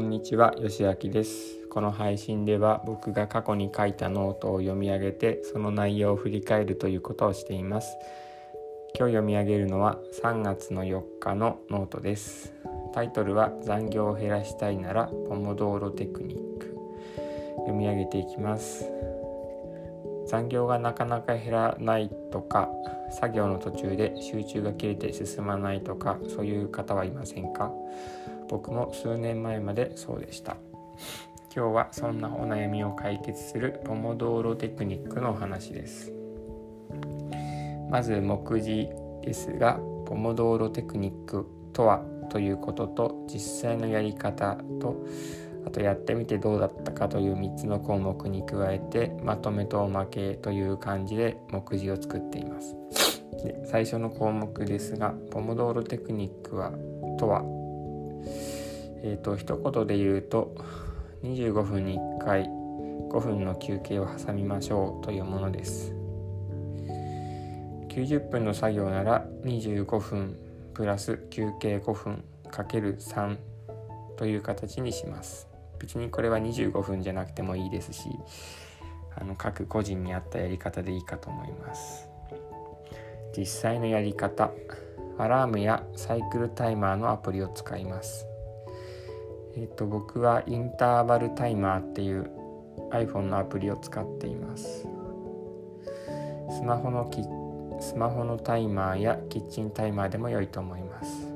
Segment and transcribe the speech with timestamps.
[0.00, 1.68] こんにちは、よしあきです。
[1.68, 7.98] この配信では僕が過去に書いたノートを読み上げてその内容を振り返るということをしています。
[8.98, 12.54] 今日読み上げるのは3月の4日のノートです。
[12.94, 16.74] タイトルは残業を減らしたいならポモドーロテクニック。
[17.58, 18.90] 読み上げていきます。
[20.28, 22.70] 残業がなかなか減らないとか
[23.10, 27.70] 作業の途中で集中が切れて進まないとかそういう方はいませんか？
[28.50, 30.56] 僕も数年前までそうでした。
[31.54, 36.12] 今日はそんなお悩みを解決するポモドーロテクニックのお話です。
[37.90, 38.88] まず目次
[39.22, 45.04] ですがポモドーロテクニックとはということと実際のやり方と
[45.66, 52.76] あとやってみてどうだったかという3つの項目に加えてまとめとおまけという感じで目次を作っています。
[53.44, 56.72] で最初の項目ですがポモドーロテクニックは
[57.18, 57.42] とは
[59.02, 60.54] えーと一言で言うと
[61.22, 65.92] 25分に1回5分の休憩を挟みましょうというものです。
[67.88, 70.36] 90分の作業なら25分
[70.74, 73.36] プラス休憩5分かける3
[74.16, 75.48] という形にします。
[75.78, 78.10] 別にこれは25分じゃなくてもいいですし
[79.16, 82.08] あの各個人に合ったやり方でいいかと思います。
[83.36, 84.50] 実際のやり方
[85.20, 88.26] アラームやサイクルタイマーのアプリを使います。
[89.54, 92.30] えっ、と僕はインターバルタイマーっていう
[92.90, 94.88] iPhone のアプリを使っています。
[96.50, 97.22] スマホのキ
[97.84, 101.28] スマホのタイマーやキッチンタイマーでも良いと思います。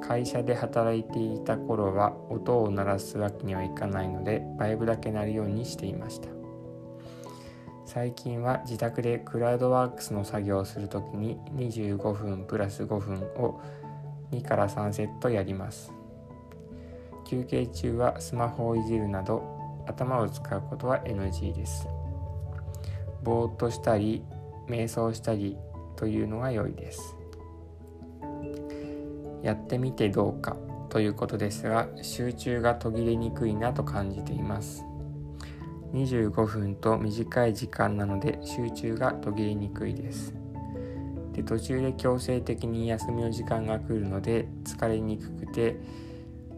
[0.00, 6.41] 会社で働いていた頃は音を鳴らすわけにはいかないのでバイブだけ鳴るようにしていました。
[7.84, 13.60] 最近は自宅でクラウドワークスの作業をするときに25分プラス5分を
[14.30, 15.92] 2から3セットやります。
[17.26, 19.42] 休憩中はスマホをいじるなど
[19.86, 21.88] 頭を使うことは NG です。
[23.22, 24.24] ぼーっとしたり
[24.68, 25.56] 瞑想したり
[25.96, 27.16] というのが良いです。
[29.42, 30.56] やってみてどうか
[30.88, 34.84] ということですが集中が途切れにくいなと感じています。
[35.92, 40.34] 25分と短い時間なので集中が途切れにくいです。
[41.32, 45.76] で途中で強制的に休みの時間が来るので疲れにくくて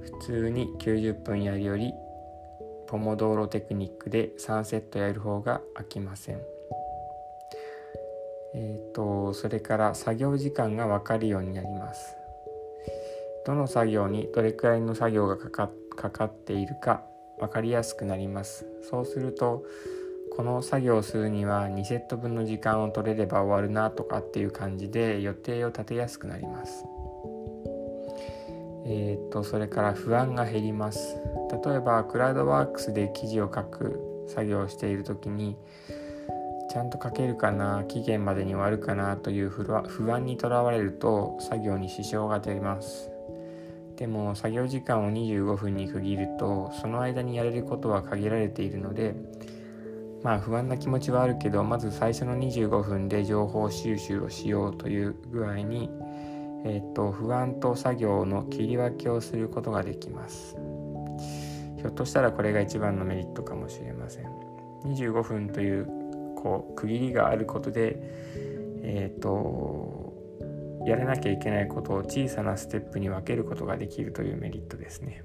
[0.00, 1.92] 普通に90分やるより
[2.86, 6.40] ポモドーロテクニックで3セットやる方が飽きません。
[8.54, 12.16] えっ、ー、とそれから作業時間が分かるようになります。
[13.46, 17.02] どの作業にどれくらいの作業がかかかかっているか
[17.46, 18.66] 分かりやすくなります。
[18.82, 19.64] そうすると
[20.36, 26.84] この作業をするには2セット分の時間を取れれば終わるなとかっていう感じで予定を立てやすくなります。
[28.86, 31.16] えー、っとそれから不安が減ります。
[31.64, 35.56] 例えばクラウドワークスで記事を書く作業をしている時に
[36.70, 43.13] ちゃんと書けるかな期限までに終わるかなという不安にとらわれると作業に支障が出ます。
[43.96, 49.14] でも作業時間を25分に区切るとその間にやれることは限られているので
[50.22, 55.90] まあ不安な気持ちはあるけどまず最初の25分で情報収集をしようという具合に、
[56.64, 60.56] えー、と不安と作業の切り分けをすることができます。
[61.76, 64.24] ひょっとしたらこれが一番のメリットかもしれません。
[64.86, 65.86] 25分という
[66.36, 67.98] こう区切りがあることで
[68.82, 70.13] えっ、と
[70.84, 75.22] やらなきゃいけないことを小さなステップに分けることができるというメリットですね。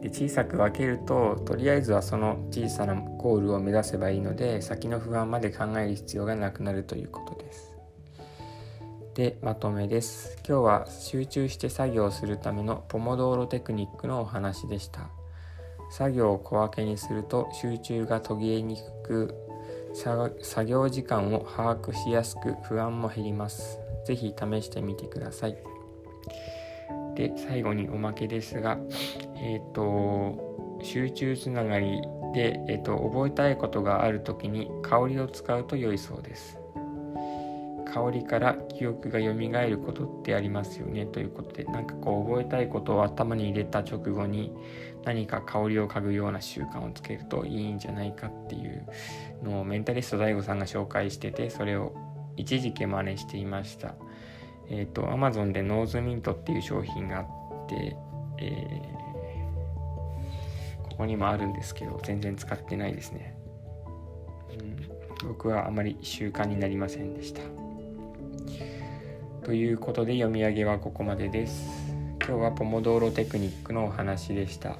[0.00, 7.74] で小さく分けるととりあえずはその小さなゴールを目指せばいいので先の不安まで考える必要がなくなるということです。
[9.14, 10.38] でまとめです。
[10.48, 15.10] 今日は集中して作業するためのポモドーロテクニックのお話でした。
[15.90, 19.49] 作業を小分けにすると集中が途切れにくく
[19.94, 23.78] 作業時間を把握しやすく不安も減ります。
[24.06, 25.56] ぜひ試してみてください。
[27.14, 28.78] で、最後におまけですが、
[29.36, 32.00] えっ、ー、と、集中つながり
[32.34, 36.59] で、えーと、覚えたいことがある時に香りを使うと良いそうです。
[37.92, 44.52] 香りから記憶が蘇ることってありますよねということでなんかこう覚えたいことを頭に入れた直後に
[45.04, 48.86] 何か香りを嗅ぐような習慣をつけるといいんじゃないかっていう
[49.42, 51.94] のをメンタリスト DAIGO さんが紹介しててそれを
[52.36, 53.94] 一時期真似していました。
[54.68, 57.26] えっ、ー、と Amazon でノーズミントっていう商品があっ
[57.68, 57.96] て、
[58.38, 63.34] えー、ここにもあるんですけど全然使ってないですね、
[65.22, 67.59] うん、僕はあまり習慣になりませんでした。
[69.44, 71.94] ということで読み上げはここまでです。
[72.22, 74.76] 今日はポモドーロテクニックのお話でした。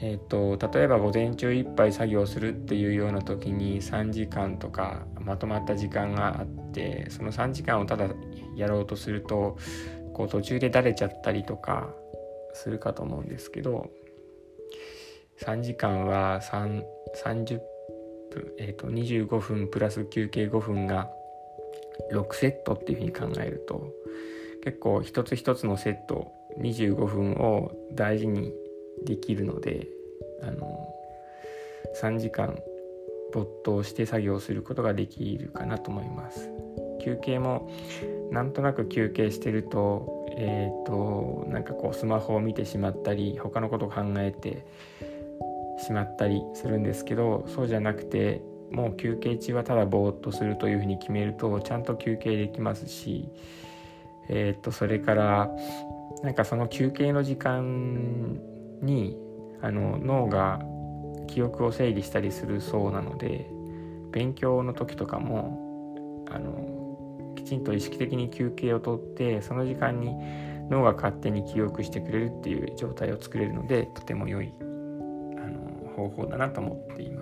[0.00, 8.08] えーと、例えば午前中いっぱい作業するっていうような時に3時間とかまとまった時間があってその3時間をただ
[8.56, 9.58] やろうとすると
[10.12, 11.94] こう途中でだれちゃったりとか
[12.54, 13.90] するかと思うんですけど
[15.40, 16.82] 3時間は3
[17.24, 17.60] 30
[18.30, 21.10] 分、えーと、25分プラス休憩5分が
[22.12, 23.92] 6セットっていうふうに考えると
[24.64, 28.52] 結構一つ一つのセット25分を大事に
[29.04, 29.88] できるので
[30.42, 30.88] あの
[32.00, 32.58] 3時間
[33.32, 36.50] 没頭して作業することができるかなと思います。
[37.00, 37.68] 休憩も
[38.30, 44.64] なんとなく休憩してるとえっ、ー、となんかこうスマホを見てしまったり他のことを考えて
[45.84, 53.28] しまったりするんですけどそうじゃなくてもう休憩中はただぼーっとするというふうに決めるとちゃんと休憩できますし
[54.28, 55.50] えっ、とそれから
[56.22, 58.38] なんかその休憩の時間
[58.80, 59.16] に
[59.60, 60.60] あの脳が
[61.26, 63.50] 記憶を整理したりするそうなので
[64.10, 70.14] 勉強の時とかもあのきちんと意識的に休憩をとってその時間に
[70.70, 77.21] 脳が勝手に記憶してくれるっていう状態を作れるのでとても良いあの方法だなと思っていま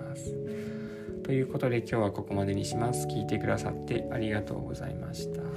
[1.23, 3.07] ということで今日はここまでにします。
[3.07, 5.50] 聞いてくださってありがとうございました。